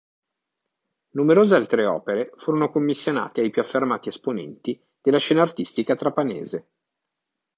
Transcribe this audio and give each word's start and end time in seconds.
Numerose 1.11 1.53
altre 1.53 1.85
opere 1.85 2.31
furono 2.37 2.71
commissionate 2.71 3.41
ai 3.41 3.51
più 3.51 3.61
affermati 3.61 4.09
esponenti 4.09 4.83
della 4.99 5.19
scena 5.19 5.43
artistica 5.43 5.93
trapanese. 5.93 6.67